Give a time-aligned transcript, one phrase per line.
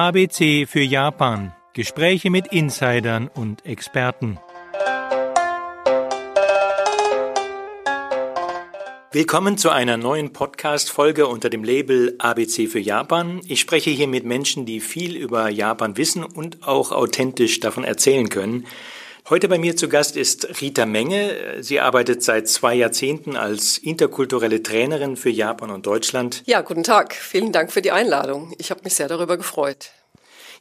[0.00, 1.52] ABC für Japan.
[1.74, 4.38] Gespräche mit Insidern und Experten.
[9.12, 13.42] Willkommen zu einer neuen Podcast-Folge unter dem Label ABC für Japan.
[13.46, 18.30] Ich spreche hier mit Menschen, die viel über Japan wissen und auch authentisch davon erzählen
[18.30, 18.66] können.
[19.30, 21.62] Heute bei mir zu Gast ist Rita Menge.
[21.62, 26.42] Sie arbeitet seit zwei Jahrzehnten als interkulturelle Trainerin für Japan und Deutschland.
[26.46, 27.14] Ja, guten Tag.
[27.14, 28.52] Vielen Dank für die Einladung.
[28.58, 29.92] Ich habe mich sehr darüber gefreut.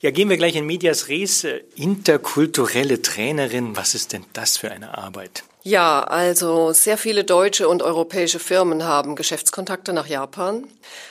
[0.02, 1.48] Ja, gehen wir gleich in Medias Res.
[1.78, 5.44] Interkulturelle Trainerin, was ist denn das für eine Arbeit?
[5.64, 10.68] Ja, also sehr viele deutsche und europäische Firmen haben Geschäftskontakte nach Japan.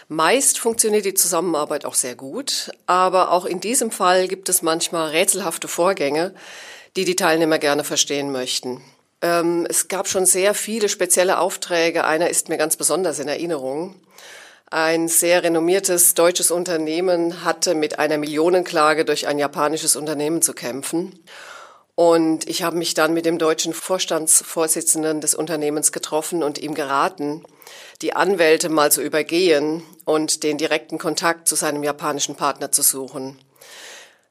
[0.06, 5.11] Meist funktioniert die Zusammenarbeit auch sehr gut, aber auch in diesem Fall gibt es manchmal
[5.11, 6.34] rätselhafte Vorgänge,
[6.98, 8.83] die die Teilnehmer gerne verstehen möchten.
[9.23, 12.05] Ähm, es gab schon sehr viele spezielle Aufträge.
[12.05, 13.95] Einer ist mir ganz besonders in Erinnerung.
[14.69, 21.23] Ein sehr renommiertes deutsches Unternehmen hatte mit einer Millionenklage durch ein japanisches Unternehmen zu kämpfen.
[21.95, 27.45] Und ich habe mich dann mit dem deutschen Vorstandsvorsitzenden des Unternehmens getroffen und ihm geraten,
[28.03, 33.39] die Anwälte mal zu übergehen und den direkten Kontakt zu seinem japanischen Partner zu suchen.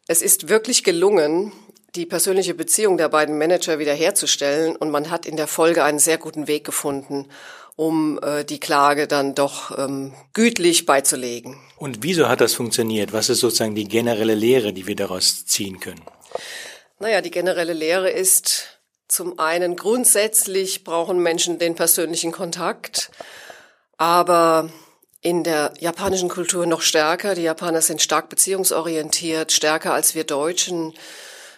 [0.10, 1.54] Es ist wirklich gelungen,
[1.96, 6.18] die persönliche Beziehung der beiden Manager wiederherzustellen und man hat in der Folge einen sehr
[6.18, 7.28] guten Weg gefunden,
[7.76, 11.58] um äh, die Klage dann doch ähm, gütlich beizulegen.
[11.78, 13.14] Und wieso hat das funktioniert?
[13.14, 16.02] Was ist sozusagen die generelle Lehre, die wir daraus ziehen können?
[17.00, 23.10] Naja, die generelle Lehre ist zum einen grundsätzlich brauchen Menschen den persönlichen Kontakt,
[23.98, 24.70] aber
[25.22, 27.36] in der japanischen Kultur noch stärker.
[27.36, 30.94] Die Japaner sind stark beziehungsorientiert, stärker als wir Deutschen.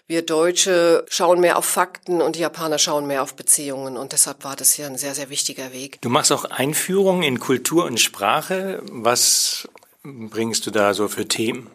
[0.09, 4.43] Wir Deutsche schauen mehr auf Fakten und die Japaner schauen mehr auf Beziehungen und deshalb
[4.43, 6.01] war das hier ein sehr, sehr wichtiger Weg.
[6.01, 8.81] Du machst auch Einführungen in Kultur und Sprache.
[8.89, 9.69] Was
[10.01, 11.69] bringst du da so für Themen?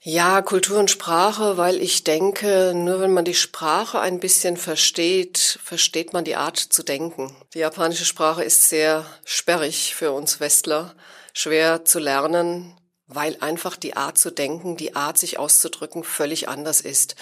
[0.00, 5.58] Ja, Kultur und Sprache, weil ich denke, nur wenn man die Sprache ein bisschen versteht,
[5.62, 7.36] versteht man die Art zu denken.
[7.52, 10.94] Die japanische Sprache ist sehr sperrig für uns Westler,
[11.34, 12.79] schwer zu lernen,
[13.12, 17.16] weil einfach die Art zu denken, die Art sich auszudrücken völlig anders ist.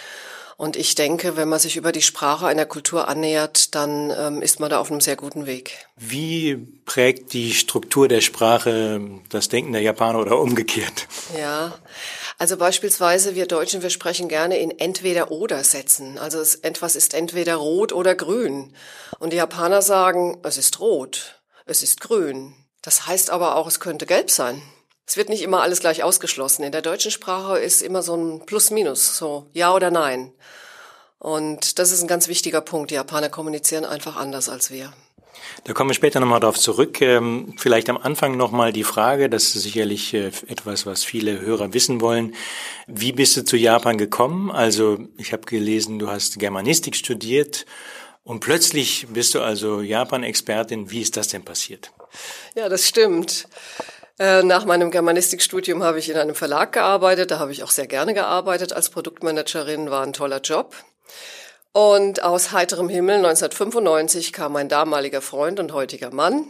[0.58, 4.58] Und ich denke, wenn man sich über die Sprache einer Kultur annähert, dann ähm, ist
[4.58, 5.86] man da auf einem sehr guten Weg.
[5.94, 11.06] Wie prägt die Struktur der Sprache das Denken der Japaner oder umgekehrt?
[11.38, 11.78] Ja,
[12.38, 16.18] also beispielsweise wir Deutschen, wir sprechen gerne in Entweder-Oder-Sätzen.
[16.18, 18.74] Also es, etwas ist entweder rot oder grün.
[19.20, 22.52] Und die Japaner sagen, es ist rot, es ist grün.
[22.82, 24.60] Das heißt aber auch, es könnte gelb sein.
[25.08, 26.64] Es wird nicht immer alles gleich ausgeschlossen.
[26.64, 30.32] In der deutschen Sprache ist immer so ein Plus-Minus, so ja oder nein.
[31.18, 32.90] Und das ist ein ganz wichtiger Punkt.
[32.90, 34.92] Die Japaner kommunizieren einfach anders als wir.
[35.64, 37.00] Da kommen wir später nochmal darauf zurück.
[37.00, 41.72] Ähm, vielleicht am Anfang nochmal die Frage, das ist sicherlich äh, etwas, was viele Hörer
[41.72, 42.34] wissen wollen.
[42.86, 44.50] Wie bist du zu Japan gekommen?
[44.50, 47.64] Also ich habe gelesen, du hast Germanistik studiert
[48.24, 50.90] und plötzlich bist du also Japan-Expertin.
[50.90, 51.92] Wie ist das denn passiert?
[52.54, 53.48] Ja, das stimmt.
[54.18, 57.30] Äh, nach meinem Germanistikstudium habe ich in einem Verlag gearbeitet.
[57.30, 59.90] Da habe ich auch sehr gerne gearbeitet als Produktmanagerin.
[59.90, 60.74] War ein toller Job.
[61.72, 66.46] Und aus heiterem Himmel 1995 kam mein damaliger Freund und heutiger Mann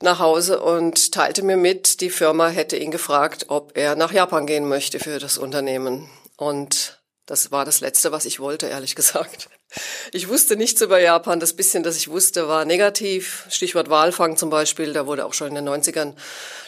[0.00, 4.46] nach Hause und teilte mir mit, die Firma hätte ihn gefragt, ob er nach Japan
[4.46, 6.10] gehen möchte für das Unternehmen.
[6.36, 9.48] Und das war das Letzte, was ich wollte, ehrlich gesagt.
[10.12, 11.40] Ich wusste nichts über Japan.
[11.40, 13.46] Das bisschen, das ich wusste, war negativ.
[13.50, 14.92] Stichwort Walfang zum Beispiel.
[14.92, 16.14] Da wurde auch schon in den 90ern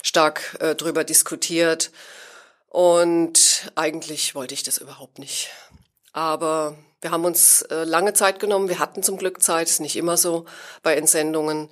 [0.03, 1.91] stark äh, drüber diskutiert.
[2.69, 5.51] Und eigentlich wollte ich das überhaupt nicht.
[6.13, 8.69] Aber wir haben uns äh, lange Zeit genommen.
[8.69, 10.47] Wir hatten zum Glück Zeit, ist nicht immer so
[10.83, 11.69] bei Entsendungen.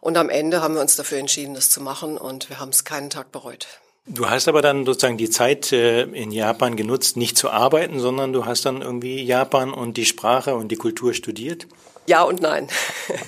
[0.00, 2.84] Und am Ende haben wir uns dafür entschieden, das zu machen und wir haben es
[2.84, 3.66] keinen Tag bereut.
[4.10, 8.32] Du hast aber dann sozusagen die Zeit äh, in Japan genutzt, nicht zu arbeiten, sondern
[8.32, 11.66] du hast dann irgendwie Japan und die Sprache und die Kultur studiert?
[12.06, 12.68] Ja und nein.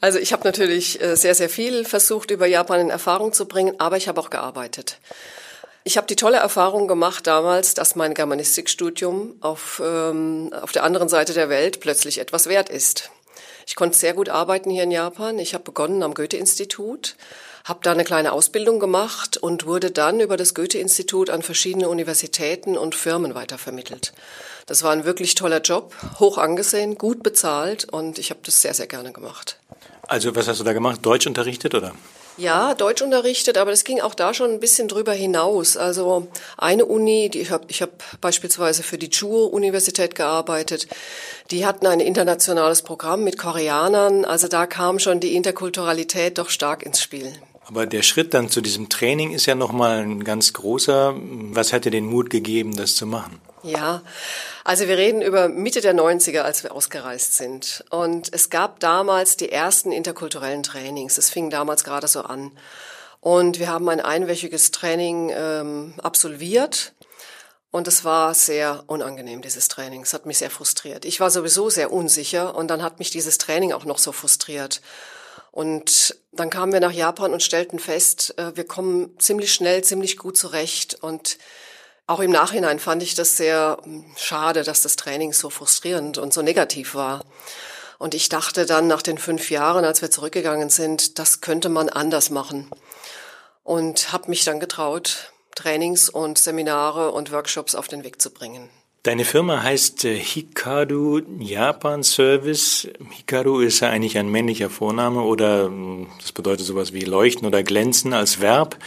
[0.00, 3.76] Also ich habe natürlich äh, sehr, sehr viel versucht, über Japan in Erfahrung zu bringen,
[3.78, 4.98] aber ich habe auch gearbeitet.
[5.82, 11.08] Ich habe die tolle Erfahrung gemacht damals, dass mein Germanistikstudium auf, ähm, auf der anderen
[11.08, 13.10] Seite der Welt plötzlich etwas wert ist.
[13.66, 15.38] Ich konnte sehr gut arbeiten hier in Japan.
[15.38, 17.16] Ich habe begonnen am Goethe-Institut,
[17.64, 22.76] habe da eine kleine Ausbildung gemacht und wurde dann über das Goethe-Institut an verschiedene Universitäten
[22.76, 24.12] und Firmen weitervermittelt.
[24.66, 28.74] Das war ein wirklich toller Job, hoch angesehen, gut bezahlt und ich habe das sehr,
[28.74, 29.58] sehr gerne gemacht.
[30.06, 31.00] Also was hast du da gemacht?
[31.02, 31.92] Deutsch unterrichtet oder?
[32.36, 35.76] Ja, Deutsch unterrichtet, aber das ging auch da schon ein bisschen drüber hinaus.
[35.76, 36.26] Also
[36.58, 40.88] eine Uni, die ich habe ich hab beispielsweise für die Chuo-Universität gearbeitet,
[41.52, 44.24] die hatten ein internationales Programm mit Koreanern.
[44.24, 47.32] Also da kam schon die Interkulturalität doch stark ins Spiel.
[47.66, 51.14] Aber der Schritt dann zu diesem Training ist ja nochmal ein ganz großer.
[51.16, 53.40] Was dir den Mut gegeben, das zu machen?
[53.62, 54.02] Ja,
[54.62, 57.84] also wir reden über Mitte der 90er, als wir ausgereist sind.
[57.88, 61.16] Und es gab damals die ersten interkulturellen Trainings.
[61.16, 62.52] Es fing damals gerade so an.
[63.20, 66.92] Und wir haben ein einwöchiges Training ähm, absolviert.
[67.70, 70.02] Und es war sehr unangenehm, dieses Training.
[70.02, 71.06] Es hat mich sehr frustriert.
[71.06, 74.82] Ich war sowieso sehr unsicher und dann hat mich dieses Training auch noch so frustriert.
[75.54, 80.16] Und dann kamen wir nach Japan und stellten fest, äh, wir kommen ziemlich schnell, ziemlich
[80.16, 80.94] gut zurecht.
[81.00, 81.38] Und
[82.08, 86.34] auch im Nachhinein fand ich das sehr hm, schade, dass das Training so frustrierend und
[86.34, 87.24] so negativ war.
[88.00, 91.88] Und ich dachte dann nach den fünf Jahren, als wir zurückgegangen sind, das könnte man
[91.88, 92.68] anders machen.
[93.62, 98.70] Und habe mich dann getraut, Trainings und Seminare und Workshops auf den Weg zu bringen.
[99.04, 102.88] Deine Firma heißt äh, Hikaru Japan Service.
[103.10, 107.62] Hikaru ist ja eigentlich ein männlicher Vorname oder hm, das bedeutet sowas wie leuchten oder
[107.62, 108.78] glänzen als Verb.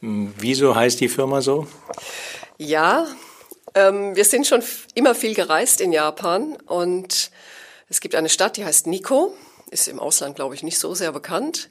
[0.00, 1.66] Hm, wieso heißt die Firma so?
[2.58, 3.06] Ja,
[3.74, 4.62] ähm, wir sind schon
[4.94, 7.30] immer viel gereist in Japan und
[7.88, 9.34] es gibt eine Stadt, die heißt Nikko,
[9.70, 11.70] ist im Ausland, glaube ich, nicht so sehr bekannt.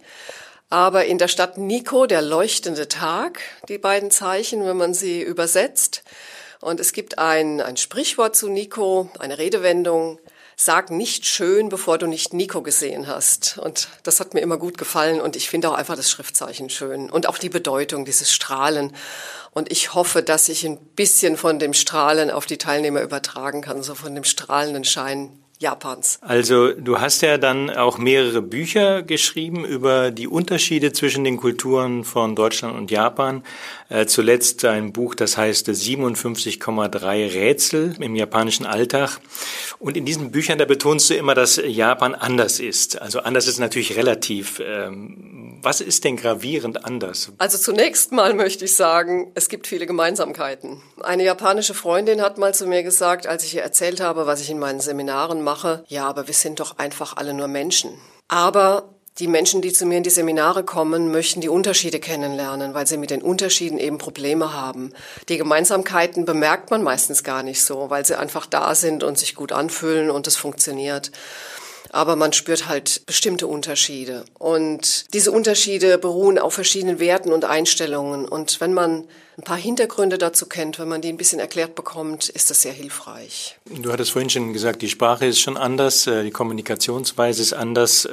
[0.72, 6.04] Aber in der Stadt Nikko, der leuchtende Tag, die beiden Zeichen, wenn man sie übersetzt,
[6.62, 10.20] und es gibt ein, ein Sprichwort zu Nico, eine Redewendung,
[10.56, 13.58] sag nicht schön, bevor du nicht Nico gesehen hast.
[13.58, 17.10] Und das hat mir immer gut gefallen und ich finde auch einfach das Schriftzeichen schön
[17.10, 18.96] und auch die Bedeutung, dieses Strahlen.
[19.52, 23.82] Und ich hoffe, dass ich ein bisschen von dem Strahlen auf die Teilnehmer übertragen kann,
[23.82, 26.18] so von dem strahlenden Schein Japans.
[26.22, 32.04] Also du hast ja dann auch mehrere Bücher geschrieben über die Unterschiede zwischen den Kulturen
[32.04, 33.44] von Deutschland und Japan.
[33.90, 39.20] Äh, zuletzt ein Buch, das heißt 57,3 Rätsel im japanischen Alltag.
[39.78, 43.00] Und in diesen Büchern, da betonst du immer, dass Japan anders ist.
[43.00, 44.62] Also anders ist natürlich relativ.
[44.66, 47.32] Ähm, was ist denn gravierend anders?
[47.38, 50.82] Also zunächst mal möchte ich sagen, es gibt viele Gemeinsamkeiten.
[51.02, 54.50] Eine japanische Freundin hat mal zu mir gesagt, als ich ihr erzählt habe, was ich
[54.50, 57.92] in meinen Seminaren mache, mache, ja, aber wir sind doch einfach alle nur Menschen.
[58.30, 58.90] Aber
[59.20, 62.98] die Menschen, die zu mir in die Seminare kommen, möchten die Unterschiede kennenlernen, weil sie
[62.98, 64.94] mit den Unterschieden eben Probleme haben.
[65.28, 69.36] Die Gemeinsamkeiten bemerkt man meistens gar nicht so, weil sie einfach da sind und sich
[69.36, 71.12] gut anfühlen und es funktioniert
[71.92, 74.26] aber man spürt halt bestimmte Unterschiede.
[74.38, 78.28] Und diese Unterschiede beruhen auf verschiedenen Werten und Einstellungen.
[78.28, 79.06] Und wenn man
[79.38, 82.74] ein paar Hintergründe dazu kennt, wenn man die ein bisschen erklärt bekommt, ist das sehr
[82.74, 83.58] hilfreich.
[83.66, 88.08] Du hattest vorhin schon gesagt, die Sprache ist schon anders, äh, die Kommunikationsweise ist anders.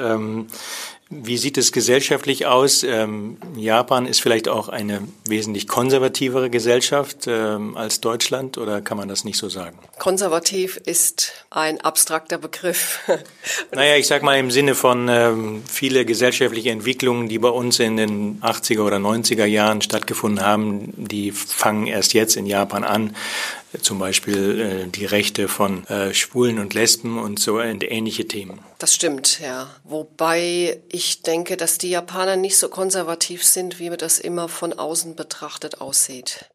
[1.11, 2.83] Wie sieht es gesellschaftlich aus?
[2.83, 9.09] Ähm, Japan ist vielleicht auch eine wesentlich konservativere Gesellschaft ähm, als Deutschland oder kann man
[9.09, 9.79] das nicht so sagen?
[9.99, 13.01] Konservativ ist ein abstrakter Begriff.
[13.73, 17.97] naja, ich sag mal im Sinne von ähm, viele gesellschaftliche Entwicklungen, die bei uns in
[17.97, 23.17] den 80er oder 90er Jahren stattgefunden haben, die fangen erst jetzt in Japan an
[23.83, 28.61] zum Beispiel äh, die Rechte von äh, Schwulen und Lesben und so und ähnliche Themen.
[28.79, 29.71] Das stimmt, ja.
[29.85, 34.73] Wobei ich denke, dass die Japaner nicht so konservativ sind, wie mir das immer von
[34.73, 36.47] außen betrachtet aussieht.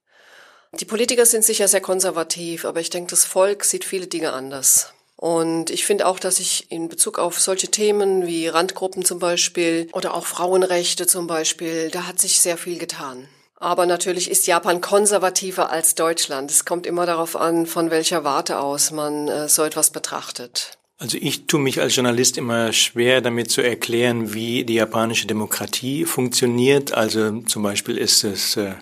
[0.79, 4.91] Die Politiker sind sicher sehr konservativ, aber ich denke, das Volk sieht viele Dinge anders.
[5.15, 9.87] Und ich finde auch, dass sich in Bezug auf solche Themen wie Randgruppen zum Beispiel
[9.93, 13.29] oder auch Frauenrechte zum Beispiel, da hat sich sehr viel getan.
[13.63, 16.51] Aber natürlich ist Japan konservativer als Deutschland.
[16.51, 20.77] Es kommt immer darauf an, von welcher Warte aus man äh, so etwas betrachtet.
[20.97, 26.03] Also ich tue mich als Journalist immer schwer damit zu erklären, wie die japanische Demokratie
[26.03, 26.93] funktioniert.
[26.93, 28.73] Also zum Beispiel ist es äh,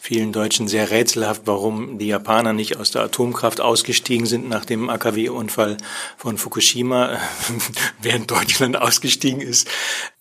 [0.00, 4.90] vielen Deutschen sehr rätselhaft, warum die Japaner nicht aus der Atomkraft ausgestiegen sind nach dem
[4.90, 5.76] AKW-Unfall
[6.16, 7.20] von Fukushima,
[8.02, 9.68] während Deutschland ausgestiegen ist.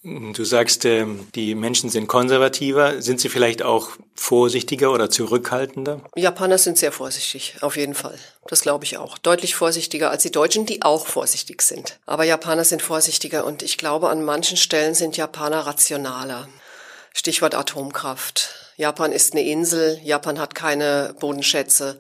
[0.05, 3.01] Du sagst, äh, die Menschen sind konservativer.
[3.01, 6.01] Sind sie vielleicht auch vorsichtiger oder zurückhaltender?
[6.15, 8.19] Japaner sind sehr vorsichtig, auf jeden Fall.
[8.47, 9.17] Das glaube ich auch.
[9.17, 11.99] Deutlich vorsichtiger als die Deutschen, die auch vorsichtig sind.
[12.05, 16.49] Aber Japaner sind vorsichtiger und ich glaube, an manchen Stellen sind Japaner rationaler.
[17.13, 18.49] Stichwort Atomkraft.
[18.75, 21.97] Japan ist eine Insel, Japan hat keine Bodenschätze,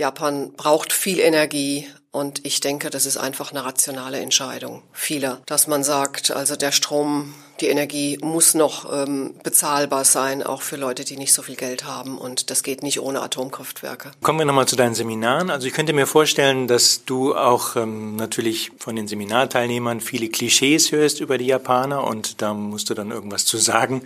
[0.00, 5.66] Japan braucht viel Energie und ich denke, das ist einfach eine rationale Entscheidung vieler, dass
[5.66, 11.04] man sagt, also der Strom, die Energie muss noch ähm, bezahlbar sein, auch für Leute,
[11.04, 12.16] die nicht so viel Geld haben.
[12.16, 14.12] Und das geht nicht ohne Atomkraftwerke.
[14.22, 15.50] Kommen wir nochmal zu deinen Seminaren.
[15.50, 20.92] Also ich könnte mir vorstellen, dass du auch ähm, natürlich von den Seminarteilnehmern viele Klischees
[20.92, 24.02] hörst über die Japaner und da musst du dann irgendwas zu sagen.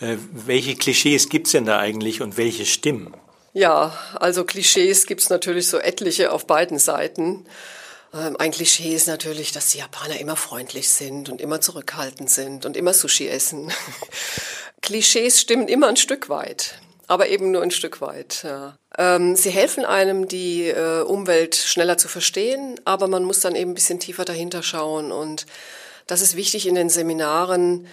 [0.00, 3.14] Äh, welche Klischees gibt's denn da eigentlich und welche stimmen?
[3.58, 7.44] Ja, also Klischees gibt's natürlich so etliche auf beiden Seiten.
[8.14, 12.66] Ähm, ein Klischee ist natürlich, dass die Japaner immer freundlich sind und immer zurückhaltend sind
[12.66, 13.72] und immer Sushi essen.
[14.80, 18.44] Klischees stimmen immer ein Stück weit, aber eben nur ein Stück weit.
[18.44, 18.78] Ja.
[18.96, 23.72] Ähm, sie helfen einem, die äh, Umwelt schneller zu verstehen, aber man muss dann eben
[23.72, 25.10] ein bisschen tiefer dahinter schauen.
[25.10, 25.46] Und
[26.06, 27.88] das ist wichtig in den Seminaren,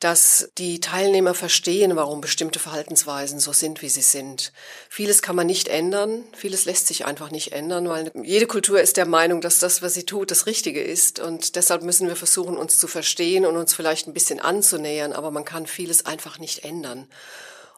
[0.00, 4.52] dass die Teilnehmer verstehen, warum bestimmte Verhaltensweisen so sind, wie sie sind.
[4.88, 8.96] Vieles kann man nicht ändern, vieles lässt sich einfach nicht ändern, weil jede Kultur ist
[8.96, 11.20] der Meinung, dass das, was sie tut, das Richtige ist.
[11.20, 15.30] Und deshalb müssen wir versuchen, uns zu verstehen und uns vielleicht ein bisschen anzunähern, aber
[15.30, 17.06] man kann vieles einfach nicht ändern.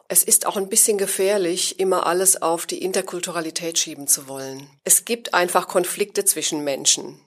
[0.07, 4.69] Es ist auch ein bisschen gefährlich, immer alles auf die Interkulturalität schieben zu wollen.
[4.85, 7.19] Es gibt einfach Konflikte zwischen Menschen.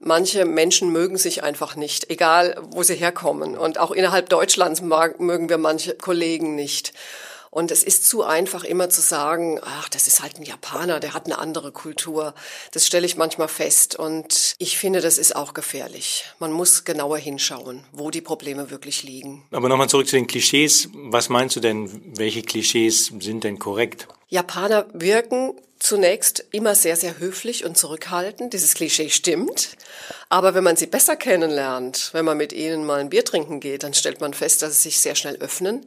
[0.00, 3.56] Manche Menschen mögen sich einfach nicht, egal wo sie herkommen.
[3.56, 6.92] Und auch innerhalb Deutschlands mögen wir manche Kollegen nicht.
[7.50, 11.14] Und es ist zu einfach, immer zu sagen, ach, das ist halt ein Japaner, der
[11.14, 12.34] hat eine andere Kultur.
[12.72, 13.96] Das stelle ich manchmal fest.
[13.96, 16.24] Und ich finde, das ist auch gefährlich.
[16.38, 19.44] Man muss genauer hinschauen, wo die Probleme wirklich liegen.
[19.50, 20.88] Aber nochmal zurück zu den Klischees.
[20.92, 24.08] Was meinst du denn, welche Klischees sind denn korrekt?
[24.28, 28.52] Japaner wirken zunächst immer sehr, sehr höflich und zurückhaltend.
[28.52, 29.76] Dieses Klischee stimmt.
[30.28, 33.84] Aber wenn man sie besser kennenlernt, wenn man mit ihnen mal ein Bier trinken geht,
[33.84, 35.86] dann stellt man fest, dass sie sich sehr schnell öffnen,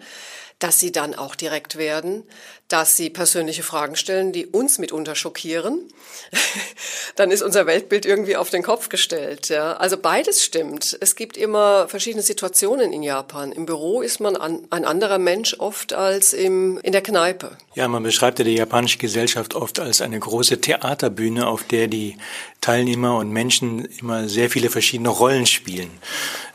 [0.59, 2.23] dass sie dann auch direkt werden,
[2.71, 5.79] dass sie persönliche Fragen stellen, die uns mitunter schockieren.
[7.15, 9.49] dann ist unser Weltbild irgendwie auf den Kopf gestellt.
[9.49, 9.73] Ja.
[9.73, 10.97] Also beides stimmt.
[11.01, 13.51] Es gibt immer verschiedene Situationen in Japan.
[13.51, 17.57] Im Büro ist man an, ein anderer Mensch oft als im, in der Kneipe.
[17.75, 22.17] Ja, man beschreibt ja die japanische Gesellschaft oft als eine große Theaterbühne, auf der die
[22.61, 25.91] Teilnehmer und Menschen immer sehr viele verschiedene Rollen spielen.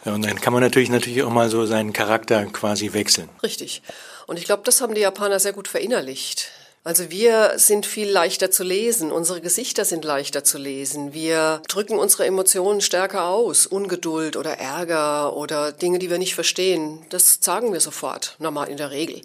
[0.04, 3.28] Und dann kann man natürlich natürlich auch mal so seinen Charakter quasi wechseln.
[3.42, 3.82] Richtig.
[4.26, 6.50] Und ich glaube, das haben die Japaner sehr gut verinnerlicht.
[6.86, 11.98] Also wir sind viel leichter zu lesen, unsere Gesichter sind leichter zu lesen, wir drücken
[11.98, 17.72] unsere Emotionen stärker aus, Ungeduld oder Ärger oder Dinge, die wir nicht verstehen, das sagen
[17.72, 19.20] wir sofort, normal in der Regel.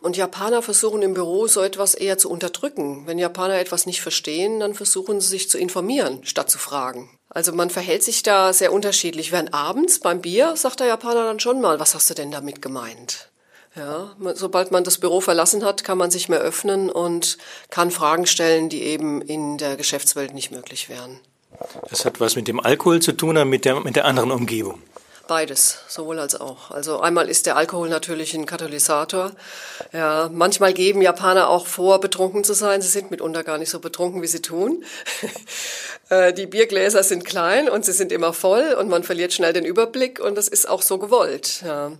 [0.00, 3.06] Und Japaner versuchen im Büro so etwas eher zu unterdrücken.
[3.06, 7.10] Wenn Japaner etwas nicht verstehen, dann versuchen sie sich zu informieren, statt zu fragen.
[7.28, 9.30] Also man verhält sich da sehr unterschiedlich.
[9.32, 12.62] Während abends beim Bier sagt der Japaner dann schon mal, was hast du denn damit
[12.62, 13.27] gemeint?
[13.78, 17.38] Ja, sobald man das Büro verlassen hat, kann man sich mehr öffnen und
[17.70, 21.20] kann Fragen stellen, die eben in der Geschäftswelt nicht möglich wären.
[21.88, 24.82] Das hat was mit dem Alkohol zu tun oder mit der, mit der anderen Umgebung?
[25.28, 26.70] Beides, sowohl als auch.
[26.70, 29.32] Also einmal ist der Alkohol natürlich ein Katalysator.
[29.92, 32.80] Ja, manchmal geben Japaner auch vor, betrunken zu sein.
[32.80, 34.84] Sie sind mitunter gar nicht so betrunken, wie sie tun.
[36.10, 39.66] Äh, die Biergläser sind klein und sie sind immer voll und man verliert schnell den
[39.66, 41.62] Überblick und das ist auch so gewollt.
[41.62, 41.92] Ja.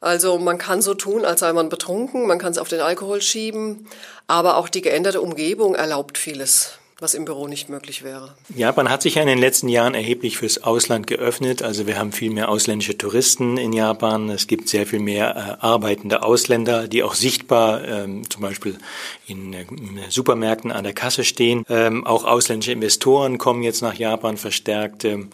[0.00, 3.22] Also man kann so tun, als sei man betrunken, man kann es auf den Alkohol
[3.22, 3.86] schieben,
[4.26, 8.34] aber auch die geänderte Umgebung erlaubt vieles was im Büro nicht möglich wäre.
[8.54, 11.62] Japan hat sich ja in den letzten Jahren erheblich fürs Ausland geöffnet.
[11.62, 14.30] Also wir haben viel mehr ausländische Touristen in Japan.
[14.30, 18.78] Es gibt sehr viel mehr äh, arbeitende Ausländer, die auch sichtbar ähm, zum Beispiel
[19.26, 21.64] in, äh, in, Supermärkten an der Kasse stehen.
[21.68, 25.04] Ähm, auch ausländische Investoren kommen jetzt nach Japan verstärkt.
[25.04, 25.28] Ähm,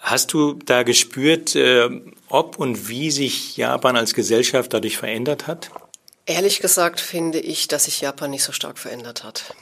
[0.00, 1.88] hast du da gespürt, äh,
[2.30, 5.70] ob und wie sich Japan als Gesellschaft dadurch verändert hat?
[6.26, 9.54] Ehrlich gesagt finde ich, dass sich Japan nicht so stark verändert hat.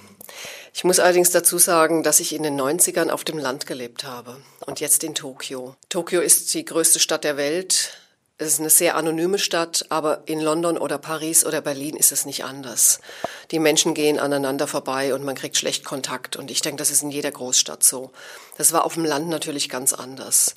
[0.75, 4.37] Ich muss allerdings dazu sagen, dass ich in den 90ern auf dem Land gelebt habe
[4.67, 5.75] und jetzt in Tokio.
[5.89, 7.99] Tokio ist die größte Stadt der Welt.
[8.37, 12.25] Es ist eine sehr anonyme Stadt, aber in London oder Paris oder Berlin ist es
[12.25, 13.01] nicht anders.
[13.51, 16.37] Die Menschen gehen aneinander vorbei und man kriegt schlecht Kontakt.
[16.37, 18.13] Und ich denke, das ist in jeder Großstadt so.
[18.57, 20.55] Das war auf dem Land natürlich ganz anders.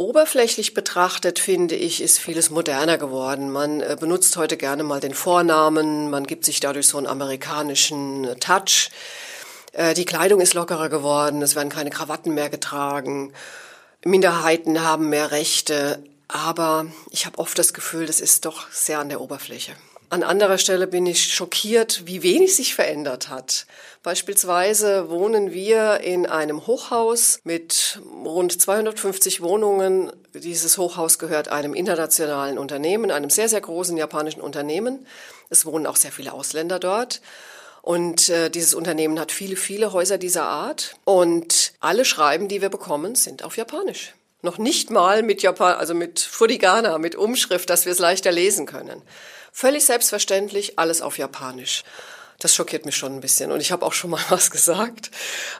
[0.00, 3.50] Oberflächlich betrachtet, finde ich, ist vieles moderner geworden.
[3.50, 8.24] Man äh, benutzt heute gerne mal den Vornamen, man gibt sich dadurch so einen amerikanischen
[8.24, 8.90] äh, Touch.
[9.74, 13.34] Äh, die Kleidung ist lockerer geworden, es werden keine Krawatten mehr getragen.
[14.02, 19.10] Minderheiten haben mehr Rechte, aber ich habe oft das Gefühl, das ist doch sehr an
[19.10, 19.72] der Oberfläche.
[20.10, 23.66] An anderer Stelle bin ich schockiert, wie wenig sich verändert hat.
[24.02, 30.10] Beispielsweise wohnen wir in einem Hochhaus mit rund 250 Wohnungen.
[30.34, 35.06] Dieses Hochhaus gehört einem internationalen Unternehmen, einem sehr, sehr großen japanischen Unternehmen.
[35.48, 37.20] Es wohnen auch sehr viele Ausländer dort.
[37.80, 40.96] Und äh, dieses Unternehmen hat viele, viele Häuser dieser Art.
[41.04, 44.14] Und alle Schreiben, die wir bekommen, sind auf Japanisch.
[44.42, 48.66] Noch nicht mal mit Japan, also mit Furigana, mit Umschrift, dass wir es leichter lesen
[48.66, 49.02] können.
[49.52, 51.84] Völlig selbstverständlich, alles auf Japanisch.
[52.40, 53.52] Das schockiert mich schon ein bisschen.
[53.52, 55.10] Und ich habe auch schon mal was gesagt,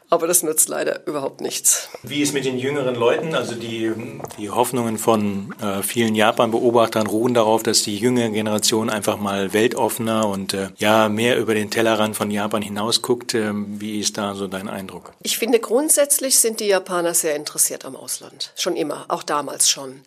[0.08, 1.90] aber das nützt leider überhaupt nichts.
[2.02, 3.34] Wie ist mit den jüngeren Leuten?
[3.34, 3.92] Also die,
[4.38, 10.26] die Hoffnungen von äh, vielen Japan-Beobachtern ruhen darauf, dass die jüngere Generation einfach mal weltoffener
[10.26, 13.34] und äh, ja mehr über den Tellerrand von Japan hinaus guckt.
[13.34, 15.12] Äh, wie ist da so dein Eindruck?
[15.22, 18.52] Ich finde grundsätzlich sind die Japaner sehr interessiert am Ausland.
[18.56, 20.00] Schon immer, auch damals schon.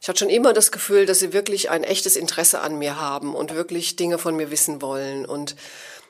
[0.00, 3.34] Ich hatte schon immer das Gefühl, dass sie wirklich ein echtes Interesse an mir haben
[3.34, 5.26] und wirklich Dinge von mir wissen wollen.
[5.26, 5.56] Und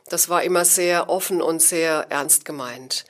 [0.08, 3.04] das war immer sehr offen und sehr ernst gemeint.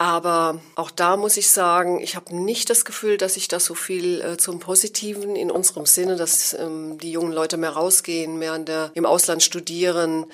[0.00, 3.74] Aber auch da muss ich sagen, ich habe nicht das Gefühl, dass sich das so
[3.74, 8.58] viel äh, zum Positiven in unserem Sinne, dass ähm, die jungen Leute mehr rausgehen, mehr
[8.60, 10.24] der, im Ausland studieren,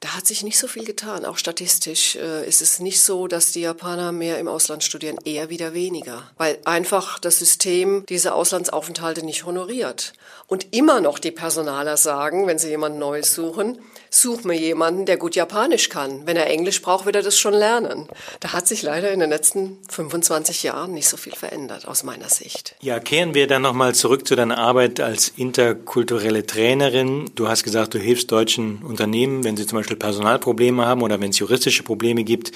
[0.00, 1.24] da hat sich nicht so viel getan.
[1.24, 5.50] Auch statistisch äh, ist es nicht so, dass die Japaner mehr im Ausland studieren, eher
[5.50, 10.12] wieder weniger, weil einfach das System diese Auslandsaufenthalte nicht honoriert.
[10.46, 13.78] Und immer noch die Personaler sagen, wenn sie jemand Neues suchen,
[14.10, 16.26] such mir jemanden, der gut Japanisch kann.
[16.26, 18.08] Wenn er Englisch braucht, wird er das schon lernen.
[18.40, 22.28] Da hat sich leider in den letzten 25 Jahren nicht so viel verändert, aus meiner
[22.28, 22.74] Sicht.
[22.80, 27.30] Ja, kehren wir dann nochmal zurück zu deiner Arbeit als interkulturelle Trainerin.
[27.34, 31.30] Du hast gesagt, du hilfst deutschen Unternehmen, wenn sie zum Beispiel Personalprobleme haben oder wenn
[31.30, 32.52] es juristische Probleme gibt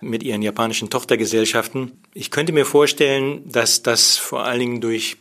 [0.00, 1.92] mit ihren japanischen Tochtergesellschaften.
[2.14, 5.16] Ich könnte mir vorstellen, dass das vor allen Dingen durch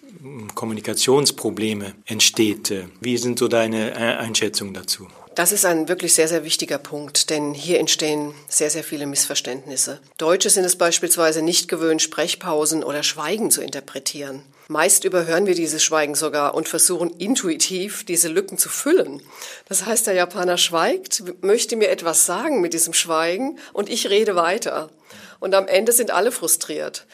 [0.53, 2.73] Kommunikationsprobleme entsteht.
[2.99, 5.07] Wie sind so deine Einschätzungen dazu?
[5.33, 9.99] Das ist ein wirklich sehr, sehr wichtiger Punkt, denn hier entstehen sehr, sehr viele Missverständnisse.
[10.17, 14.43] Deutsche sind es beispielsweise nicht gewöhnt, Sprechpausen oder Schweigen zu interpretieren.
[14.67, 19.21] Meist überhören wir dieses Schweigen sogar und versuchen intuitiv diese Lücken zu füllen.
[19.69, 24.35] Das heißt, der Japaner schweigt, möchte mir etwas sagen mit diesem Schweigen und ich rede
[24.35, 24.89] weiter.
[25.39, 27.05] Und am Ende sind alle frustriert.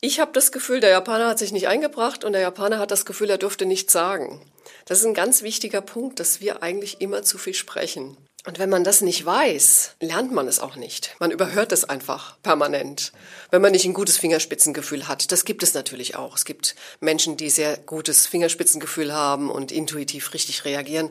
[0.00, 3.04] Ich habe das Gefühl, der Japaner hat sich nicht eingebracht und der Japaner hat das
[3.04, 4.40] Gefühl, er dürfte nichts sagen.
[4.86, 8.16] Das ist ein ganz wichtiger Punkt, dass wir eigentlich immer zu viel sprechen.
[8.46, 11.16] Und wenn man das nicht weiß, lernt man es auch nicht.
[11.18, 13.12] Man überhört es einfach permanent.
[13.50, 16.36] Wenn man nicht ein gutes Fingerspitzengefühl hat, das gibt es natürlich auch.
[16.36, 21.08] Es gibt Menschen, die sehr gutes Fingerspitzengefühl haben und intuitiv richtig reagieren,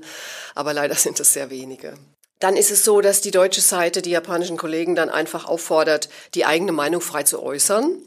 [0.53, 1.95] aber leider sind es sehr wenige.
[2.43, 6.45] Dann ist es so, dass die deutsche Seite die japanischen Kollegen dann einfach auffordert, die
[6.45, 7.97] eigene Meinung frei zu äußern.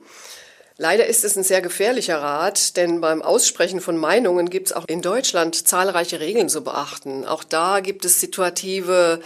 [0.79, 4.85] Leider ist es ein sehr gefährlicher Rat, denn beim Aussprechen von Meinungen gibt es auch
[4.87, 7.25] in Deutschland zahlreiche Regeln zu beachten.
[7.25, 9.21] Auch da gibt es situative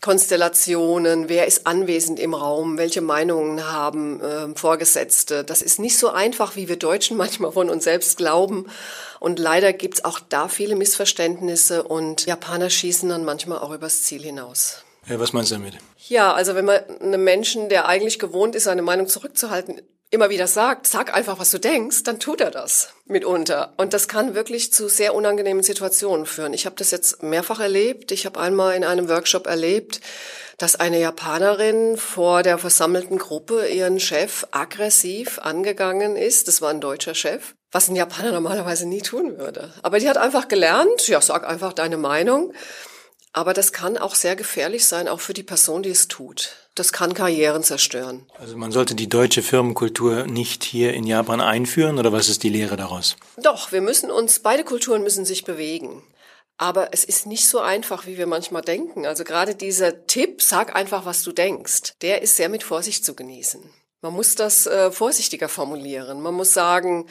[0.00, 5.44] Konstellationen, wer ist anwesend im Raum, welche Meinungen haben äh, Vorgesetzte.
[5.44, 8.66] Das ist nicht so einfach, wie wir Deutschen manchmal von uns selbst glauben.
[9.20, 14.02] Und leider gibt es auch da viele Missverständnisse und Japaner schießen dann manchmal auch übers
[14.02, 14.82] Ziel hinaus.
[15.06, 15.74] Ja, was meinst du damit?
[16.08, 20.48] Ja, also wenn man einem Menschen, der eigentlich gewohnt ist, seine Meinung zurückzuhalten, immer wieder
[20.48, 23.72] sagt, sag einfach, was du denkst, dann tut er das mitunter.
[23.76, 26.52] Und das kann wirklich zu sehr unangenehmen Situationen führen.
[26.52, 28.10] Ich habe das jetzt mehrfach erlebt.
[28.10, 30.00] Ich habe einmal in einem Workshop erlebt,
[30.58, 36.48] dass eine Japanerin vor der versammelten Gruppe ihren Chef aggressiv angegangen ist.
[36.48, 39.72] Das war ein deutscher Chef, was ein Japaner normalerweise nie tun würde.
[39.82, 42.52] Aber die hat einfach gelernt, ja, sag einfach deine Meinung.
[43.32, 46.56] Aber das kann auch sehr gefährlich sein, auch für die Person, die es tut.
[46.74, 48.26] Das kann Karrieren zerstören.
[48.38, 52.48] Also man sollte die deutsche Firmenkultur nicht hier in Japan einführen oder was ist die
[52.48, 53.16] Lehre daraus?
[53.36, 56.02] Doch, wir müssen uns, beide Kulturen müssen sich bewegen.
[56.58, 59.06] Aber es ist nicht so einfach, wie wir manchmal denken.
[59.06, 63.14] Also gerade dieser Tipp, sag einfach, was du denkst, der ist sehr mit Vorsicht zu
[63.14, 63.62] genießen.
[64.02, 66.20] Man muss das äh, vorsichtiger formulieren.
[66.20, 67.06] Man muss sagen,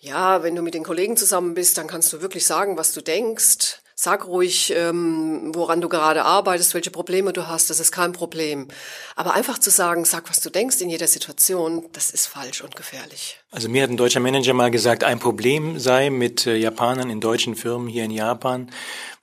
[0.00, 3.00] ja, wenn du mit den Kollegen zusammen bist, dann kannst du wirklich sagen, was du
[3.00, 3.81] denkst.
[3.94, 8.68] Sag ruhig, ähm, woran du gerade arbeitest, welche Probleme du hast, das ist kein Problem.
[9.16, 12.74] Aber einfach zu sagen, sag, was du denkst in jeder Situation, das ist falsch und
[12.74, 13.41] gefährlich.
[13.54, 17.20] Also mir hat ein deutscher Manager mal gesagt, ein Problem sei mit äh, Japanern in
[17.20, 18.70] deutschen Firmen hier in Japan,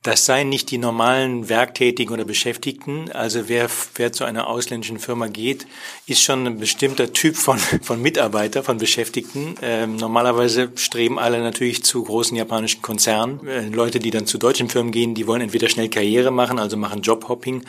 [0.01, 3.11] das seien nicht die normalen Werktätigen oder Beschäftigten.
[3.11, 5.67] Also wer, wer zu einer ausländischen Firma geht,
[6.07, 9.55] ist schon ein bestimmter Typ von, von Mitarbeiter, von Beschäftigten.
[9.61, 13.45] Ähm, normalerweise streben alle natürlich zu großen japanischen Konzernen.
[13.45, 16.77] Äh, Leute, die dann zu deutschen Firmen gehen, die wollen entweder schnell Karriere machen, also
[16.77, 17.63] machen Jobhopping,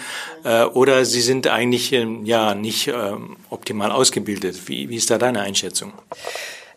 [0.45, 3.13] äh, oder sie sind eigentlich äh, ja nicht äh,
[3.49, 4.69] optimal ausgebildet.
[4.69, 5.95] Wie, wie ist da deine Einschätzung?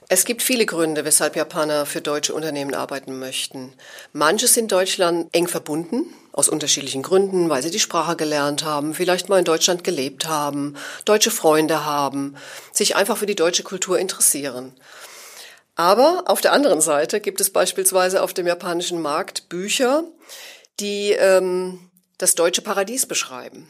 [0.09, 3.73] Es gibt viele Gründe, weshalb Japaner für deutsche Unternehmen arbeiten möchten.
[4.11, 9.29] Manche sind Deutschland eng verbunden, aus unterschiedlichen Gründen, weil sie die Sprache gelernt haben, vielleicht
[9.29, 12.35] mal in Deutschland gelebt haben, deutsche Freunde haben,
[12.71, 14.73] sich einfach für die deutsche Kultur interessieren.
[15.75, 20.03] Aber auf der anderen Seite gibt es beispielsweise auf dem japanischen Markt Bücher,
[20.79, 23.67] die ähm, das deutsche Paradies beschreiben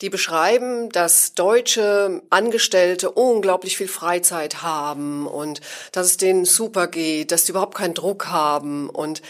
[0.00, 7.32] die beschreiben, dass deutsche Angestellte unglaublich viel Freizeit haben und dass es denen super geht,
[7.32, 8.88] dass sie überhaupt keinen Druck haben.
[8.90, 9.22] Und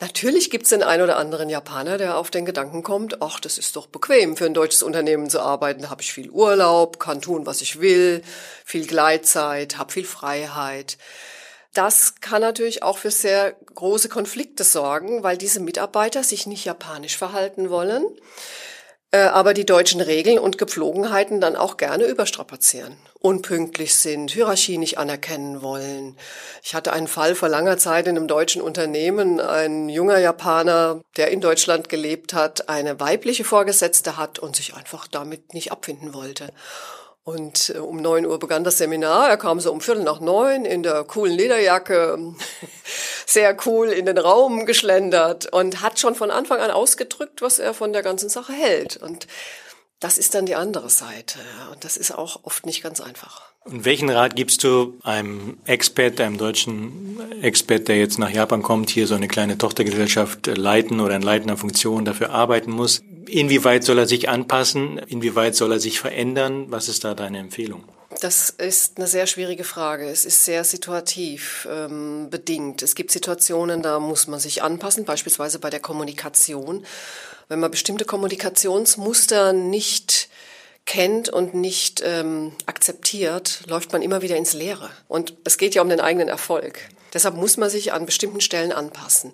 [0.00, 3.58] natürlich gibt es den einen oder anderen Japaner, der auf den Gedanken kommt, ach, das
[3.58, 7.20] ist doch bequem für ein deutsches Unternehmen zu arbeiten, da habe ich viel Urlaub, kann
[7.20, 8.22] tun, was ich will,
[8.64, 10.98] viel Gleitzeit, habe viel Freiheit.
[11.74, 17.16] Das kann natürlich auch für sehr große Konflikte sorgen, weil diese Mitarbeiter sich nicht japanisch
[17.16, 18.04] verhalten wollen
[19.18, 22.96] aber die deutschen Regeln und Gepflogenheiten dann auch gerne überstrapazieren.
[23.20, 26.16] Unpünktlich sind, Hierarchie nicht anerkennen wollen.
[26.62, 29.38] Ich hatte einen Fall vor langer Zeit in einem deutschen Unternehmen.
[29.38, 35.06] Ein junger Japaner, der in Deutschland gelebt hat, eine weibliche Vorgesetzte hat und sich einfach
[35.06, 36.48] damit nicht abfinden wollte.
[37.24, 39.28] Und äh, um neun Uhr begann das Seminar.
[39.28, 42.34] Er kam so um Viertel nach neun in der coolen Lederjacke,
[43.32, 47.74] sehr cool in den Raum geschlendert und hat schon von Anfang an ausgedrückt, was er
[47.74, 48.96] von der ganzen Sache hält.
[48.96, 49.26] Und
[50.00, 51.38] das ist dann die andere Seite.
[51.72, 53.52] Und das ist auch oft nicht ganz einfach.
[53.64, 58.90] Und welchen Rat gibst du einem Expert, einem deutschen Expert, der jetzt nach Japan kommt,
[58.90, 63.02] hier so eine kleine Tochtergesellschaft leiten oder in leitender Funktion dafür arbeiten muss?
[63.28, 64.98] Inwieweit soll er sich anpassen?
[64.98, 66.66] Inwieweit soll er sich verändern?
[66.68, 67.84] Was ist da deine Empfehlung?
[68.20, 70.08] Das ist eine sehr schwierige Frage.
[70.08, 72.82] Es ist sehr situativ ähm, bedingt.
[72.82, 76.84] Es gibt Situationen, da muss man sich anpassen, beispielsweise bei der Kommunikation.
[77.48, 80.28] Wenn man bestimmte Kommunikationsmuster nicht
[80.84, 84.90] kennt und nicht ähm, akzeptiert, läuft man immer wieder ins Leere.
[85.08, 86.88] Und es geht ja um den eigenen Erfolg.
[87.12, 89.32] Deshalb muss man sich an bestimmten Stellen anpassen.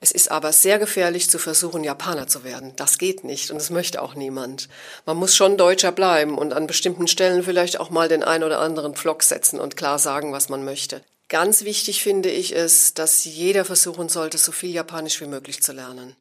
[0.00, 2.72] Es ist aber sehr gefährlich zu versuchen, Japaner zu werden.
[2.76, 4.68] Das geht nicht und das möchte auch niemand.
[5.06, 8.60] Man muss schon Deutscher bleiben und an bestimmten Stellen vielleicht auch mal den ein oder
[8.60, 11.02] anderen Pflock setzen und klar sagen, was man möchte.
[11.28, 15.72] Ganz wichtig finde ich es, dass jeder versuchen sollte, so viel Japanisch wie möglich zu
[15.72, 16.16] lernen.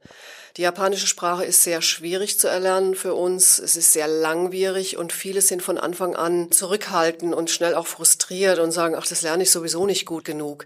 [0.57, 3.59] Die japanische Sprache ist sehr schwierig zu erlernen für uns.
[3.59, 8.57] Es ist sehr langwierig und viele sind von Anfang an zurückhaltend und schnell auch frustriert
[8.57, 10.65] und sagen, ach, das lerne ich sowieso nicht gut genug.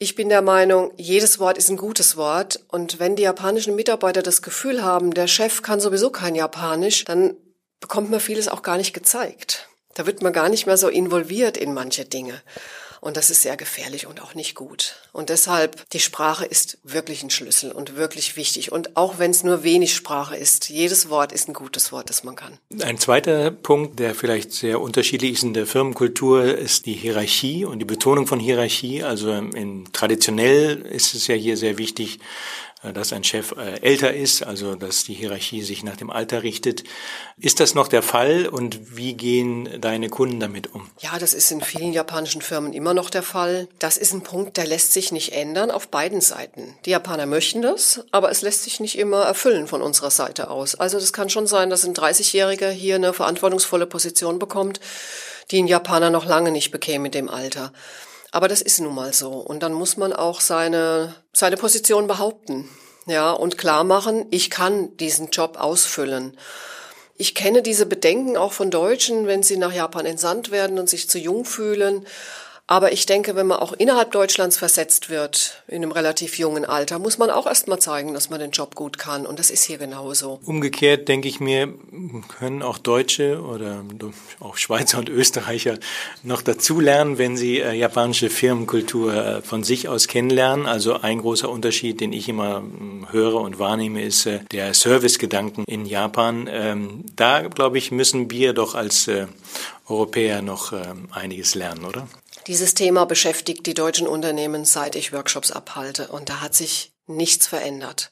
[0.00, 2.60] Ich bin der Meinung, jedes Wort ist ein gutes Wort.
[2.68, 7.34] Und wenn die japanischen Mitarbeiter das Gefühl haben, der Chef kann sowieso kein Japanisch, dann
[7.80, 9.68] bekommt man vieles auch gar nicht gezeigt.
[9.94, 12.40] Da wird man gar nicht mehr so involviert in manche Dinge.
[13.00, 14.96] Und das ist sehr gefährlich und auch nicht gut.
[15.12, 18.72] Und deshalb, die Sprache ist wirklich ein Schlüssel und wirklich wichtig.
[18.72, 22.24] Und auch wenn es nur wenig Sprache ist, jedes Wort ist ein gutes Wort, das
[22.24, 22.58] man kann.
[22.80, 27.78] Ein zweiter Punkt, der vielleicht sehr unterschiedlich ist in der Firmenkultur, ist die Hierarchie und
[27.78, 29.02] die Betonung von Hierarchie.
[29.02, 32.18] Also in, traditionell ist es ja hier sehr wichtig,
[32.82, 36.84] dass ein Chef äh, älter ist, also dass die Hierarchie sich nach dem Alter richtet.
[37.36, 40.88] Ist das noch der Fall und wie gehen deine Kunden damit um?
[41.00, 43.66] Ja, das ist in vielen japanischen Firmen immer noch der Fall.
[43.80, 46.76] Das ist ein Punkt, der lässt sich nicht ändern auf beiden Seiten.
[46.84, 50.76] Die Japaner möchten das, aber es lässt sich nicht immer erfüllen von unserer Seite aus.
[50.76, 54.78] Also das kann schon sein, dass ein 30-Jähriger hier eine verantwortungsvolle Position bekommt,
[55.50, 57.72] die ein Japaner noch lange nicht bekäme in dem Alter.
[58.30, 59.30] Aber das ist nun mal so.
[59.30, 62.68] Und dann muss man auch seine, seine Position behaupten.
[63.06, 66.36] Ja, und klar machen, ich kann diesen Job ausfüllen.
[67.16, 71.08] Ich kenne diese Bedenken auch von Deutschen, wenn sie nach Japan entsandt werden und sich
[71.08, 72.06] zu jung fühlen.
[72.70, 76.98] Aber ich denke, wenn man auch innerhalb Deutschlands versetzt wird, in einem relativ jungen Alter,
[76.98, 79.24] muss man auch erstmal zeigen, dass man den Job gut kann.
[79.24, 80.38] Und das ist hier genauso.
[80.44, 81.72] Umgekehrt denke ich mir,
[82.38, 83.82] können auch Deutsche oder
[84.40, 85.78] auch Schweizer und Österreicher
[86.22, 90.66] noch dazulernen, wenn sie äh, japanische Firmenkultur äh, von sich aus kennenlernen.
[90.66, 95.64] Also ein großer Unterschied, den ich immer äh, höre und wahrnehme, ist äh, der Servicegedanken
[95.64, 96.46] in Japan.
[96.52, 99.26] Ähm, da, glaube ich, müssen wir doch als äh,
[99.88, 102.06] Europäer noch ähm, einiges lernen, oder?
[102.48, 106.08] Dieses Thema beschäftigt die deutschen Unternehmen, seit ich Workshops abhalte.
[106.08, 108.10] Und da hat sich nichts verändert.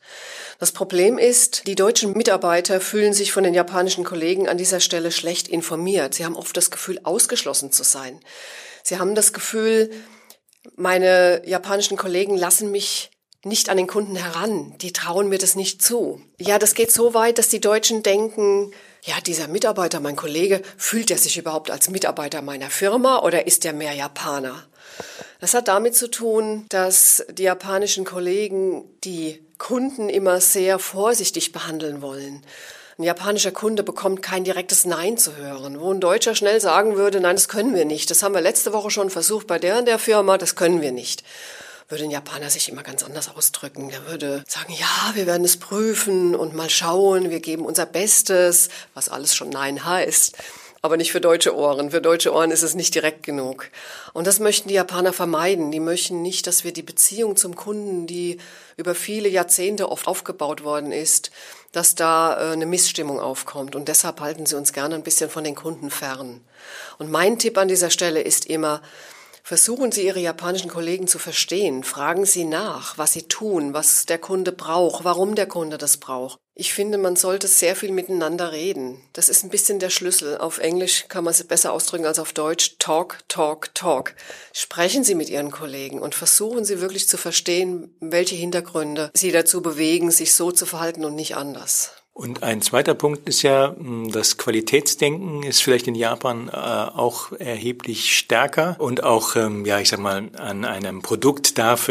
[0.59, 5.11] Das Problem ist, die deutschen Mitarbeiter fühlen sich von den japanischen Kollegen an dieser Stelle
[5.11, 6.13] schlecht informiert.
[6.13, 8.21] Sie haben oft das Gefühl, ausgeschlossen zu sein.
[8.83, 9.91] Sie haben das Gefühl,
[10.75, 13.11] meine japanischen Kollegen lassen mich
[13.43, 14.75] nicht an den Kunden heran.
[14.79, 16.21] Die trauen mir das nicht zu.
[16.39, 18.73] Ja, das geht so weit, dass die Deutschen denken,
[19.07, 23.65] ja, dieser Mitarbeiter, mein Kollege, fühlt er sich überhaupt als Mitarbeiter meiner Firma oder ist
[23.65, 24.65] er mehr Japaner?
[25.41, 32.03] Das hat damit zu tun, dass die japanischen Kollegen die Kunden immer sehr vorsichtig behandeln
[32.03, 32.43] wollen.
[32.99, 37.21] Ein japanischer Kunde bekommt kein direktes Nein zu hören, wo ein Deutscher schnell sagen würde,
[37.21, 38.11] nein, das können wir nicht.
[38.11, 40.93] Das haben wir letzte Woche schon versucht bei der und der Firma, das können wir
[40.93, 41.23] nicht
[41.89, 43.91] würde ein Japaner sich immer ganz anders ausdrücken.
[43.91, 48.69] Er würde sagen, ja, wir werden es prüfen und mal schauen, wir geben unser Bestes,
[48.95, 50.37] was alles schon Nein heißt.
[50.83, 51.91] Aber nicht für deutsche Ohren.
[51.91, 53.71] Für deutsche Ohren ist es nicht direkt genug.
[54.13, 55.73] Und das möchten die Japaner vermeiden.
[55.73, 58.39] Die möchten nicht, dass wir die Beziehung zum Kunden, die
[58.77, 61.31] über viele Jahrzehnte oft aufgebaut worden ist,
[61.73, 63.75] dass da äh, eine Missstimmung aufkommt.
[63.75, 66.41] Und deshalb halten sie uns gerne ein bisschen von den Kunden fern.
[66.99, 68.81] Und mein Tipp an dieser Stelle ist immer,
[69.47, 71.85] Versuchen Sie Ihre japanischen Kollegen zu verstehen.
[71.85, 76.41] Fragen Sie nach, was sie tun, was der Kunde braucht, warum der Kunde das braucht.
[76.57, 79.01] Ich finde, man sollte sehr viel miteinander reden.
[79.13, 80.39] Das ist ein bisschen der Schlüssel.
[80.39, 82.75] Auf Englisch kann man es besser ausdrücken als auf Deutsch.
[82.81, 84.17] Talk, talk, talk.
[84.53, 89.63] Sprechen Sie mit Ihren Kollegen und versuchen Sie wirklich zu verstehen, welche Hintergründe Sie dazu
[89.63, 91.93] bewegen, sich so zu verhalten und nicht anders.
[92.17, 97.33] Und ein zweiter Punkt ist ja, hm, das Qualitätsdenken ist vielleicht in Japan äh, auch
[97.33, 101.91] erheblich stärker und auch, ähm, ja, ich sag mal, an einem Produkt darf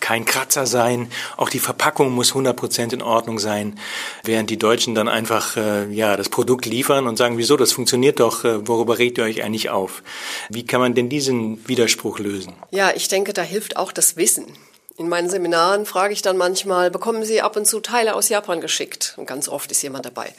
[0.00, 3.78] kein Kratzer sein, auch die Verpackung muss 100% in Ordnung sein,
[4.24, 8.18] während die Deutschen dann einfach äh, ja das Produkt liefern und sagen, wieso, das funktioniert
[8.18, 10.02] doch, äh, worüber regt ihr euch eigentlich auf?
[10.48, 12.54] Wie kann man denn diesen Widerspruch lösen?
[12.72, 14.46] Ja, ich denke, da hilft auch das Wissen.
[14.98, 18.60] In meinen Seminaren frage ich dann manchmal, bekommen Sie ab und zu Teile aus Japan
[18.60, 19.14] geschickt?
[19.16, 20.34] Und ganz oft ist jemand dabei.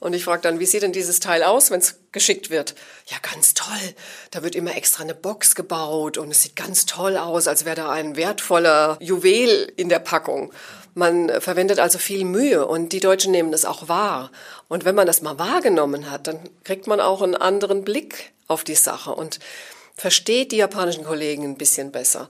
[0.00, 2.74] Und ich frage dann, wie sieht denn dieses Teil aus, wenn es geschickt wird?
[3.06, 3.94] Ja, ganz toll.
[4.32, 7.76] Da wird immer extra eine Box gebaut und es sieht ganz toll aus, als wäre
[7.76, 10.52] da ein wertvoller Juwel in der Packung.
[10.94, 14.32] Man verwendet also viel Mühe und die Deutschen nehmen das auch wahr.
[14.66, 18.64] Und wenn man das mal wahrgenommen hat, dann kriegt man auch einen anderen Blick auf
[18.64, 19.38] die Sache und
[19.94, 22.28] versteht die japanischen Kollegen ein bisschen besser.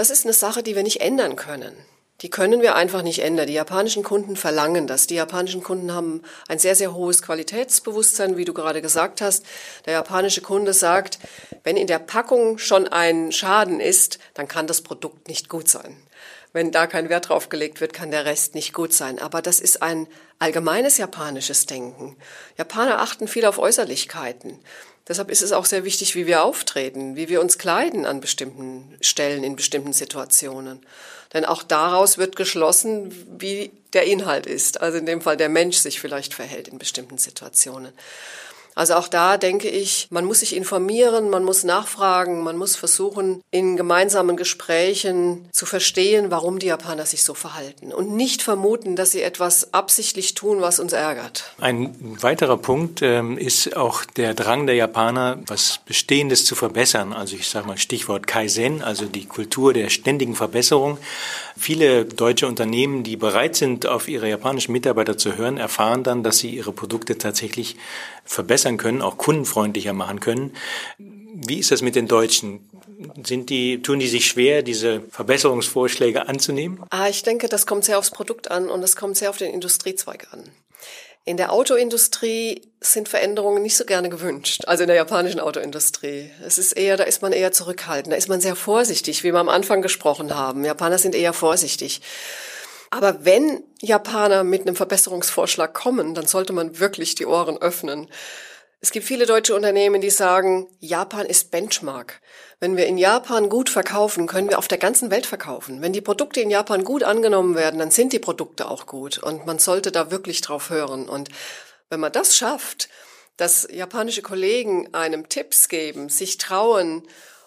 [0.00, 1.76] Das ist eine Sache, die wir nicht ändern können.
[2.22, 3.46] Die können wir einfach nicht ändern.
[3.46, 5.06] Die japanischen Kunden verlangen das.
[5.06, 9.44] Die japanischen Kunden haben ein sehr, sehr hohes Qualitätsbewusstsein, wie du gerade gesagt hast.
[9.84, 11.18] Der japanische Kunde sagt,
[11.64, 15.94] wenn in der Packung schon ein Schaden ist, dann kann das Produkt nicht gut sein.
[16.54, 19.18] Wenn da kein Wert drauf gelegt wird, kann der Rest nicht gut sein.
[19.18, 20.08] Aber das ist ein
[20.38, 22.16] allgemeines japanisches Denken.
[22.56, 24.60] Japaner achten viel auf Äußerlichkeiten.
[25.08, 28.96] Deshalb ist es auch sehr wichtig, wie wir auftreten, wie wir uns kleiden an bestimmten
[29.00, 30.80] Stellen, in bestimmten Situationen.
[31.32, 34.80] Denn auch daraus wird geschlossen, wie der Inhalt ist.
[34.80, 37.92] Also in dem Fall der Mensch sich vielleicht verhält in bestimmten Situationen.
[38.74, 43.42] Also auch da denke ich, man muss sich informieren, man muss nachfragen, man muss versuchen,
[43.50, 49.12] in gemeinsamen Gesprächen zu verstehen, warum die Japaner sich so verhalten und nicht vermuten, dass
[49.12, 51.52] sie etwas absichtlich tun, was uns ärgert.
[51.58, 57.12] Ein weiterer Punkt ähm, ist auch der Drang der Japaner, was Bestehendes zu verbessern.
[57.12, 60.98] Also ich sage mal Stichwort Kaizen, also die Kultur der ständigen Verbesserung.
[61.60, 66.38] Viele deutsche Unternehmen, die bereit sind, auf ihre japanischen Mitarbeiter zu hören, erfahren dann, dass
[66.38, 67.76] sie ihre Produkte tatsächlich
[68.24, 70.54] verbessern können, auch kundenfreundlicher machen können.
[70.96, 72.66] Wie ist das mit den Deutschen?
[73.26, 76.80] Sind die, tun die sich schwer, diese Verbesserungsvorschläge anzunehmen?
[76.88, 79.52] Ah, ich denke, das kommt sehr aufs Produkt an und es kommt sehr auf den
[79.52, 80.44] Industriezweig an.
[81.24, 86.30] In der Autoindustrie sind Veränderungen nicht so gerne gewünscht, also in der japanischen Autoindustrie.
[86.44, 89.38] Es ist eher, da ist man eher zurückhaltend, da ist man sehr vorsichtig, wie wir
[89.38, 90.64] am Anfang gesprochen haben.
[90.64, 92.00] Japaner sind eher vorsichtig.
[92.88, 98.08] Aber wenn Japaner mit einem Verbesserungsvorschlag kommen, dann sollte man wirklich die Ohren öffnen.
[98.80, 102.20] Es gibt viele deutsche Unternehmen, die sagen, Japan ist Benchmark.
[102.62, 105.80] Wenn wir in Japan gut verkaufen, können wir auf der ganzen Welt verkaufen.
[105.80, 109.16] Wenn die Produkte in Japan gut angenommen werden, dann sind die Produkte auch gut.
[109.16, 111.08] Und man sollte da wirklich drauf hören.
[111.08, 111.30] Und
[111.88, 112.90] wenn man das schafft,
[113.38, 117.02] dass japanische Kollegen einem Tipps geben, sich trauen,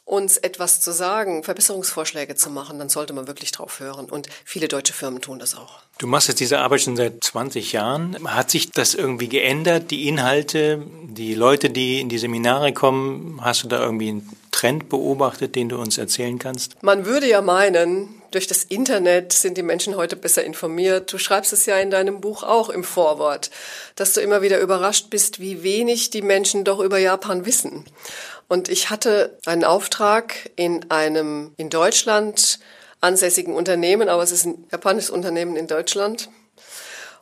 [0.05, 4.05] uns etwas zu sagen, Verbesserungsvorschläge zu machen, dann sollte man wirklich drauf hören.
[4.09, 5.79] Und viele deutsche Firmen tun das auch.
[5.97, 8.17] Du machst jetzt diese Arbeit schon seit 20 Jahren.
[8.25, 13.39] Hat sich das irgendwie geändert, die Inhalte, die Leute, die in die Seminare kommen?
[13.41, 16.81] Hast du da irgendwie einen Trend beobachtet, den du uns erzählen kannst?
[16.83, 21.13] Man würde ja meinen, durch das Internet sind die Menschen heute besser informiert.
[21.13, 23.51] Du schreibst es ja in deinem Buch auch im Vorwort,
[23.95, 27.85] dass du immer wieder überrascht bist, wie wenig die Menschen doch über Japan wissen.
[28.47, 32.59] Und ich hatte einen Auftrag in einem in Deutschland
[33.01, 36.29] ansässigen Unternehmen, aber es ist ein japanisches Unternehmen in Deutschland.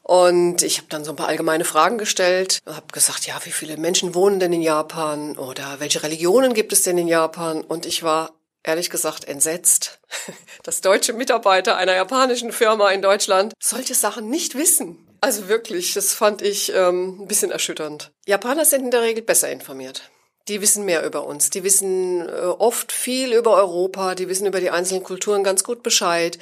[0.04, 3.78] Und ich habe dann so ein paar allgemeine Fragen gestellt, habe gesagt, ja, wie viele
[3.78, 7.62] Menschen wohnen denn in Japan oder welche Religionen gibt es denn in Japan?
[7.62, 8.32] Und ich war
[8.64, 10.00] ehrlich gesagt entsetzt,
[10.64, 15.08] dass deutsche Mitarbeiter einer japanischen Firma in Deutschland solche Sachen nicht wissen.
[15.22, 18.12] Also wirklich, das fand ich ähm, ein bisschen erschütternd.
[18.26, 20.10] Japaner sind in der Regel besser informiert.
[20.48, 21.50] Die wissen mehr über uns.
[21.50, 24.16] Die wissen äh, oft viel über Europa.
[24.16, 26.40] Die wissen über die einzelnen Kulturen ganz gut Bescheid.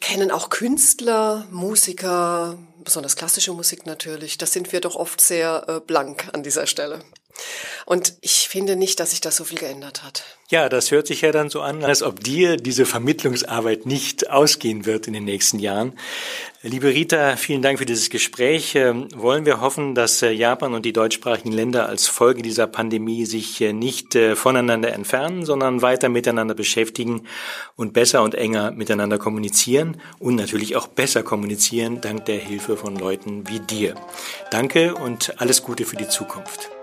[0.00, 4.38] Kennen auch Künstler, Musiker, besonders klassische Musik natürlich.
[4.38, 7.00] Das sind wir doch oft sehr äh, blank an dieser Stelle.
[7.86, 10.24] Und ich finde nicht, dass sich das so viel geändert hat.
[10.50, 14.86] Ja, das hört sich ja dann so an, als ob dir diese Vermittlungsarbeit nicht ausgehen
[14.86, 15.94] wird in den nächsten Jahren.
[16.62, 18.74] Liebe Rita, vielen Dank für dieses Gespräch.
[18.74, 23.26] Ähm, wollen wir hoffen, dass äh, Japan und die deutschsprachigen Länder als Folge dieser Pandemie
[23.26, 27.26] sich äh, nicht äh, voneinander entfernen, sondern weiter miteinander beschäftigen
[27.76, 32.96] und besser und enger miteinander kommunizieren und natürlich auch besser kommunizieren dank der Hilfe von
[32.96, 33.94] Leuten wie dir.
[34.50, 36.73] Danke und alles Gute für die Zukunft.